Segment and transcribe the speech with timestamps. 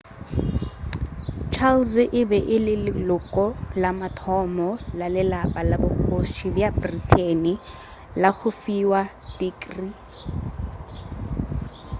[1.53, 3.45] charles e be e le leloko
[3.81, 7.43] la mathomo la lelapa la bokgoši bja britain
[8.21, 9.01] la go fiwa
[9.37, 9.93] tikrii